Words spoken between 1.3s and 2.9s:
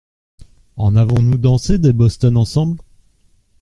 dansé des bostons ensemble!